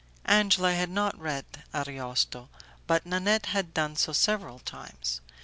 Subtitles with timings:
[0.25, 1.45] Angela had not read
[1.75, 2.49] Ariosto,
[2.87, 5.21] but Nanette had done so several times.